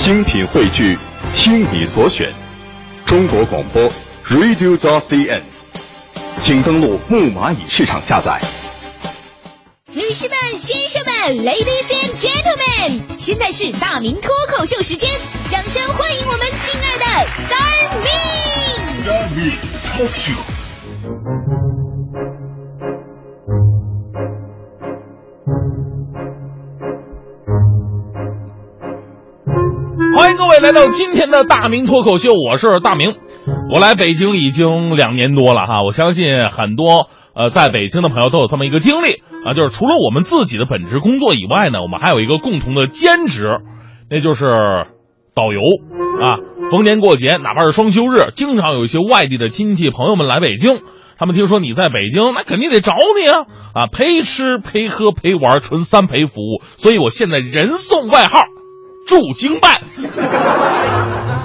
[0.00, 0.98] 精品汇聚，
[1.34, 2.32] 听你所选，
[3.04, 3.82] 中国广播
[4.30, 5.42] Radio t CN，
[6.40, 8.40] 请登录木蚂蚁市场下载。
[9.92, 15.10] 女士们、先生们，Ladies and Gentlemen，现在是大明脱口秀时间，
[15.50, 17.04] 掌声欢迎我们亲爱的
[17.44, 18.08] Star Me。
[19.04, 19.52] Star Me
[19.98, 20.69] Talk Show。
[30.60, 33.14] 来到今天的大明脱口秀，我是大明。
[33.72, 43.60] 我来北京已经两年多了哈，我相信很多呃在北京的朋友都有这么一个经历啊，就是除了我们自己的本职工作以外呢，我们还有一个共同的兼职，
[44.10, 44.44] 那就是
[45.34, 46.36] 导游啊。
[46.70, 50.82] 逢年过节，哪怕是双休日，经常有一些外地的亲戚朋友们来北京，
[51.18, 53.38] 他们听说你在北京，那肯定得找你啊
[53.74, 56.62] 啊，陪吃陪喝陪玩，纯三陪服务。
[56.76, 58.44] 所以我现在人送外号。
[59.10, 59.72] 驻京办。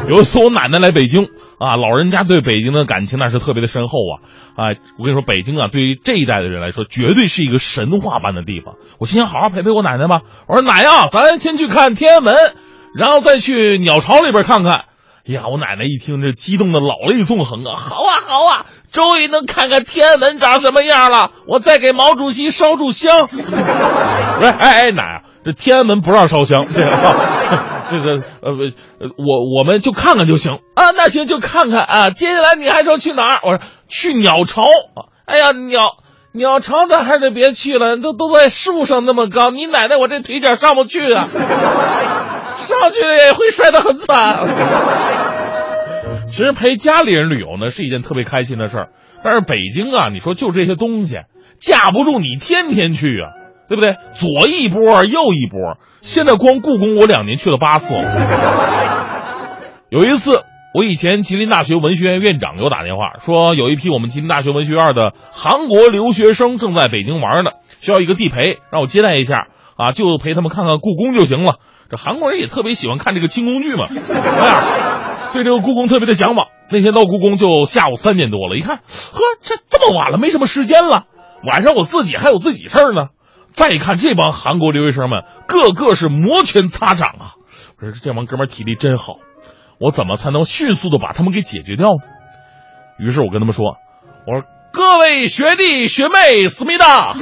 [0.07, 1.23] 有一次我奶奶来北京
[1.57, 4.21] 啊，老人家对北京的感情那是特别的深厚啊
[4.55, 4.69] 啊！
[4.99, 8.75] 我跟你说，北京啊，对于这一代的人来说，绝对是一个神话般的地方。
[8.99, 10.21] 我心想，好好陪陪我奶奶吧。
[10.47, 12.35] 我说奶呀，咱先去看天安门，
[12.93, 14.73] 然后再去鸟巢里边看看。
[15.27, 17.73] 哎呀，我奶奶一听这激动的老泪纵横啊！
[17.75, 21.31] 好啊好啊，终于能看看天安门长什么样了。
[21.47, 23.21] 我再给毛主席烧炷香。
[23.33, 26.67] 我说哎哎奶啊，这天安门不让烧香，
[27.91, 30.91] 这是呃呃我我们就看看就行啊。
[30.91, 32.09] 那行就看看啊。
[32.09, 33.39] 接下来你还说去哪儿？
[33.43, 34.63] 我说去鸟巢。
[35.25, 35.97] 哎呀鸟
[36.31, 41.27] 鸟巢咱还是别去了，都都在树上那么高，你奶奶我这腿脚上不去啊。
[41.27, 44.39] 上去了也会摔得很惨。
[46.27, 48.89] 其实陪家里人旅游呢是一件特别开心的事儿，
[49.23, 51.19] 但是北京啊，你说就这些东西
[51.59, 53.29] 架不住你天天去啊，
[53.67, 53.95] 对不对？
[54.13, 57.95] 左一波右一波，现在光故宫我两年去了八次。
[59.89, 60.41] 有一次，
[60.73, 69.47] 我以前吉林大学文学院院长给我打电话说，有一批我们吉林大学文学院的韩国留学生正在北京玩呢，需要一个地陪，让我接待一下
[69.77, 71.55] 啊，就陪他们看看故宫就行了。
[71.89, 74.63] 这韩国人也特别喜欢看这个清宫剧嘛，哎呀，
[75.33, 76.47] 对这个故宫特别的向往。
[76.71, 81.05] 那天到故宫就下午三点多了，一看，呵，这这么晚了，没什么时间了。
[81.45, 83.09] 晚上我自己还有自己事儿呢。
[83.55, 87.33] 再一看这帮韩国留学生们，个个是摩拳擦掌啊！
[87.79, 89.15] 我说这帮哥们体力真好，
[89.79, 92.03] 我怎么才能迅速的把他们给解决掉呢？
[92.99, 93.63] 于是我跟他们说
[94.27, 97.15] ：“我说各位学弟学妹，思密达，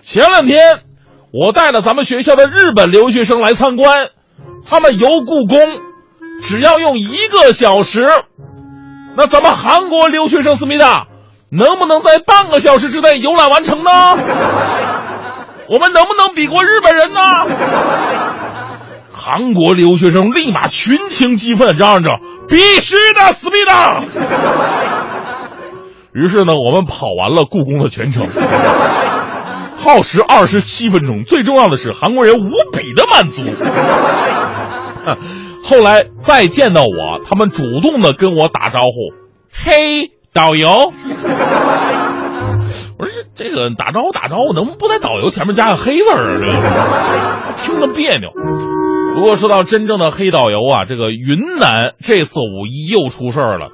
[0.00, 0.80] 前两天。”
[1.30, 4.08] 我带了咱们学校的日本留学生来参观，
[4.64, 5.60] 他们游故宫
[6.40, 8.02] 只要用一个小时，
[9.14, 11.06] 那咱们韩国留学生思密达
[11.50, 13.90] 能不能在半个小时之内游览完成呢？
[15.68, 17.18] 我们能不能比过日本人呢？
[19.10, 24.02] 韩国留学生立马群情激愤，嚷嚷着：“必须的，思密达！”
[26.14, 28.26] 于是呢，我们跑完了故宫的全程。
[29.76, 33.42] 耗时二十七分钟，最重要的是韩国人无比的满足。
[35.62, 39.12] 后来再见到我，他们主动的跟我打招呼
[39.52, 40.90] ：“嘿，导游。”
[43.38, 47.54] 这个打招呼打招呼，能不在导游前面加个黑字儿啊？
[47.56, 48.30] 听着别扭。
[49.14, 53.68] 不过说到真正的黑导游啊，这个云南这次五一又出事儿了。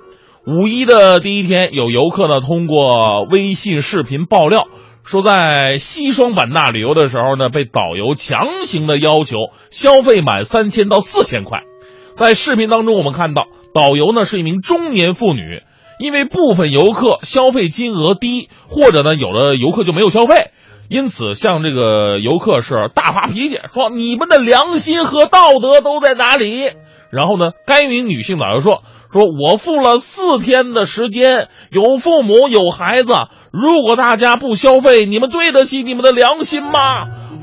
[0.47, 4.69] 五一的第一天，有游客呢通过微信视频爆料。
[5.02, 9.36] 说在西双版纳旅游的时候呢，被导游强行的要求
[9.70, 11.60] 消费满三千到四千块。
[12.12, 15.62] 在视频当中，我们看到导游呢是一名中年妇女，
[15.99, 20.50] 因为部分游客消费金额低，或者呢有的游客就没有消费，
[20.88, 26.65] 因此向这个游客是大发脾气，说你们的良心和道德都在哪里？
[27.10, 28.82] 然后呢，该名女性导游说。
[29.12, 33.15] 说我付了四天的时间，有父母有孩子，
[33.53, 36.81] 如果大家不消费，你们对得起你们的良心吗？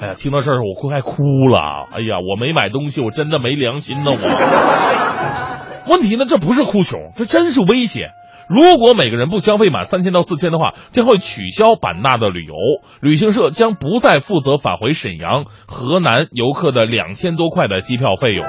[0.02, 1.88] 哎呀，听到这儿我快哭了。
[1.94, 4.12] 哎呀，我没买东西，我真的没良心呢。
[4.12, 8.10] 我 问题呢，这不是哭穷，这真是威胁。
[8.50, 12.54] 如果每个人不消费满三千到四千的话，将会取消版纳的旅游，
[13.02, 18.46] 旅行社将不再负责返回沈阳、河南游客的两千多块的机票费用。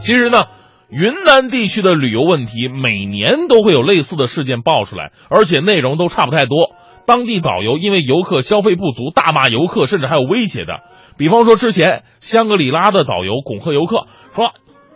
[0.00, 0.44] 其实呢。
[0.88, 6.76] 云南地区的旅游问题每年都会有类似的事件爆出来，而且内容都差不太多。
[7.04, 10.82] 当地导游因为游客消费不足，大骂游客，甚至还有威胁的。
[11.18, 14.06] 比方说，之前香格里拉的导游恐吓游客
[14.36, 14.52] 说：“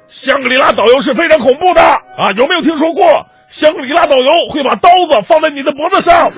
[0.06, 2.30] 香格里拉导游是非常恐怖的啊！
[2.36, 6.30] 有没有听说过香格里拉导游会把刀子放在你的脖子上？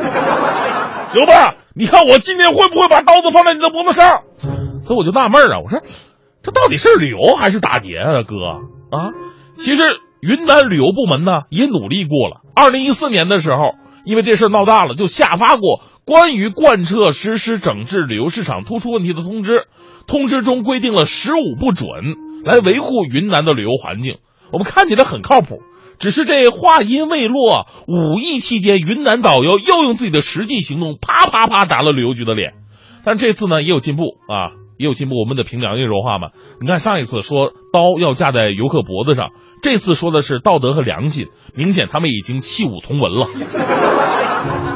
[1.14, 1.54] 刘爸？
[1.74, 4.22] 你看我今天会不会把刀子放在你的脖子上？”
[4.84, 5.80] 所以我就纳闷啊，我说。
[6.42, 8.34] 这到底是旅游还是打劫啊，哥
[8.96, 9.12] 啊？
[9.56, 9.84] 其实
[10.20, 12.40] 云南旅游部门呢也努力过了。
[12.54, 13.74] 二零一四年的时候，
[14.04, 19.66] 因为这事儿闹大了，就下发过关于贯彻实施整治旅游市场突出问题的通知。
[20.08, 21.88] 通知中规定了十五不准，
[22.44, 24.16] 来维护云南的旅游环境。
[24.50, 25.60] 我们看起来很靠谱，
[25.98, 32.52] 只是这话音未落，五一期间，云南导游又用自己的实际行动啪啪啪打了旅游局的脸。
[33.04, 35.20] 但这次呢也有进步啊，也有进步。
[35.20, 36.28] 我们得凭良心说话嘛。
[36.60, 39.30] 你看上一次说刀要架在游客脖子上，
[39.62, 43.26] 这次说的是道德和良心，明显他们已经弃武从文了。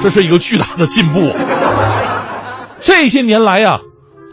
[0.02, 1.20] 这是一个巨大的进步。
[2.80, 3.80] 这些年来呀。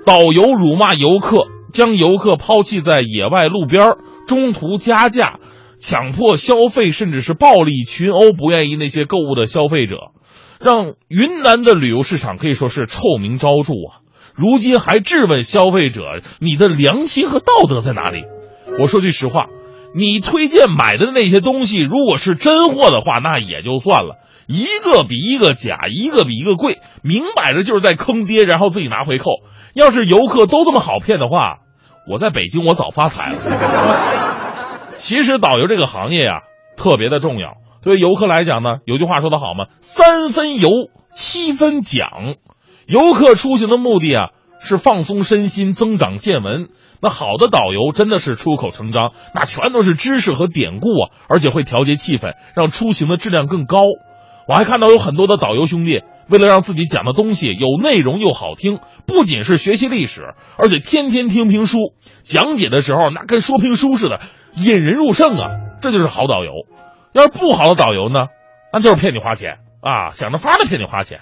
[0.06, 3.92] 导游辱骂游客，将游客抛弃在野外路边，
[4.28, 5.40] 中途加价，
[5.84, 9.98] 强迫消费，甚至是暴力群殴不愿意那些购物的消费者，
[10.62, 14.00] 让云南的旅游市场可以说是臭名昭著啊！
[14.34, 18.24] 如今还质问消费者：“你的良心和道德在哪里？”
[18.80, 19.48] 我说句实话，
[19.94, 24.16] 你推荐买的那些东西，如果是真货的话，那也就算了，
[24.48, 29.32] 一个比一个假，一个比一个贵，明摆着就是在坑爹，然后自己拿回扣。
[29.74, 31.58] 要是游客都这么好骗的话，
[32.10, 34.43] 我在北京我早发财了。
[34.98, 36.42] 其实导游这个行业呀，
[36.78, 37.58] 特别的重要。
[37.82, 40.70] 对游客来讲呢，有句话说得好嘛，“三分游，
[41.12, 42.10] 七分讲”。
[42.88, 44.30] 游客出行的目的啊，
[44.60, 46.70] 是放松身心、增长见闻。
[47.02, 53.80] 那好的导游真的是出口成章，那全都是知识和典故啊，而且会调节气氛，让出行的质量更高。
[54.48, 56.02] 我还看到有很多的导游兄弟。
[56.30, 61.80] 为了让自己讲的东西有内容又好听，不仅是学习历史，而且天天听评书，
[62.24, 64.22] 讲解的时候那跟说评书似的，
[64.56, 65.50] 引人入胜啊！
[65.82, 66.52] 这就是好导游。
[67.14, 68.28] 要是不好的导游呢，
[68.72, 71.22] 那就是骗你花钱啊，想着法的骗你花钱，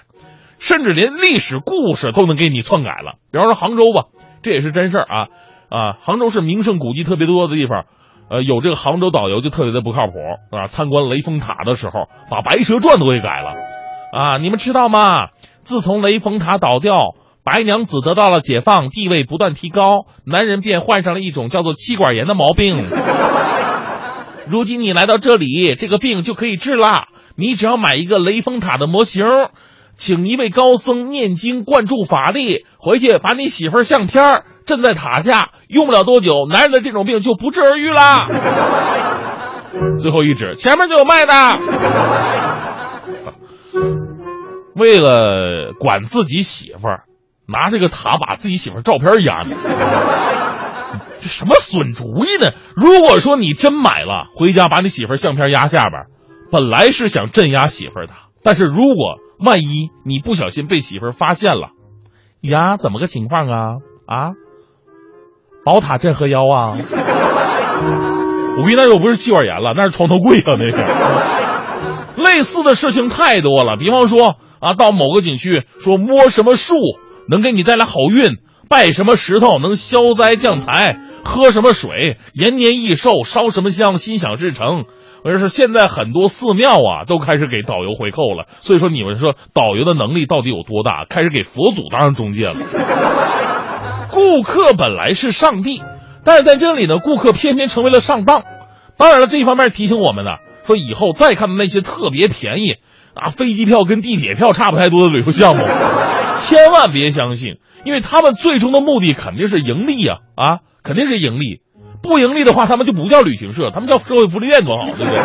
[0.58, 3.14] 甚至连历史故事都能给你篡改了。
[3.30, 4.06] 比方说杭州吧，
[4.42, 5.28] 这也是真事儿啊
[5.68, 5.92] 啊！
[6.00, 7.84] 杭州是名胜古迹特别多的地方，
[8.30, 10.12] 呃，有这个杭州导游就特别的不靠谱
[10.56, 10.66] 啊！
[10.68, 13.54] 参观雷峰塔的时候，把《白蛇传》都给改了。
[14.12, 15.28] 啊，你们知道吗？
[15.62, 17.14] 自从雷峰塔倒掉，
[17.44, 22.84] 白娘子得到了解放，地位不断提高，男人便患上了一种叫做妻管严的毛病。
[24.48, 27.08] 如今你来到这里，这个病就可以治了。
[27.36, 29.24] 你只要买一个雷峰塔的模型，
[29.96, 38.24] 请一位高僧念经灌注法力，回去把你媳妇儿相片镇在塔下，用不了多久，男人的这种病就不治而愈了。
[40.00, 41.32] 最后一指，前面就有卖的。
[44.76, 47.04] 为了管自己媳妇儿，
[47.46, 49.50] 拿这个塔把自己媳妇照片压着，
[51.20, 52.52] 这什么损主意呢？
[52.76, 56.04] 如果说你真买了，回家把你媳妇相片压下边，
[56.50, 58.12] 本来是想镇压媳妇的，
[58.42, 61.70] 但是如果万一你不小心被媳妇发现了，
[62.40, 63.56] 呀，怎么个情况啊？
[64.06, 64.30] 啊，
[65.64, 66.76] 宝塔镇河妖啊！
[68.58, 70.78] 我跟那又，不是气管炎了，那是床头柜啊，那个。
[72.22, 74.36] 类似的事情太多了，比方说。
[74.62, 76.74] 啊，到某个景区说摸什么树
[77.28, 78.38] 能给你带来好运，
[78.68, 84.84] 拜什么石头能消灾降财，喝什么水延年益寿，烧什么香心想事成。
[85.24, 91.04] 我说是现在很多寺庙啊都开始给导游回扣了，所以说你们说导游的能力到底有多大？
[91.08, 92.54] 开始给佛祖当上中介了。
[94.10, 95.80] 顾客本来是上帝，
[96.24, 98.42] 但是在这里呢，顾客偏偏成为了上当。
[98.98, 100.32] 当然了，这一方面提醒我们呢，
[100.66, 102.76] 说以后再看到那些特别便宜。
[103.14, 105.62] 啊，飞机票跟地铁票差不太多的旅游项目，
[106.42, 110.16] 千万别相信，因为他们最终的目的肯定是盈利呀！
[110.34, 111.62] 啊，肯定是盈利，
[112.02, 115.20] 不盈利的话，他们就不叫旅行社，他们叫社会福利院多好，对不对？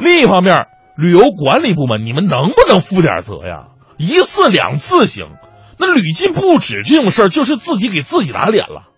[0.00, 3.68] 另一方面，旅游管理部门，你们能不能负点责呀？
[3.96, 5.26] 一次两次行，
[5.78, 8.88] 那屡禁不止这种事儿，就是自己给自己打脸了。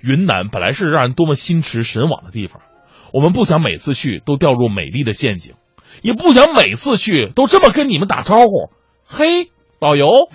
[0.00, 2.62] 云南本来是让人多么心驰神往的地方，
[3.12, 5.54] 我们不想每次去都掉入美丽的陷阱。
[6.02, 8.70] 也不想每次去都这么跟你们打招呼，
[9.06, 9.50] 嘿，
[9.80, 10.28] 导游。